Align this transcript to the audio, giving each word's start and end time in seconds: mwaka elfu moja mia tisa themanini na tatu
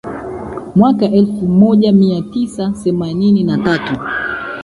mwaka 0.75 1.05
elfu 1.05 1.47
moja 1.47 1.91
mia 1.91 2.21
tisa 2.21 2.71
themanini 2.83 3.43
na 3.43 3.57
tatu 3.57 3.97